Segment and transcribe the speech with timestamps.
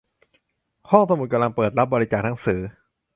[0.89, 2.59] ห้องสมุดกำลังเปิดรับบริจาคหนังสือ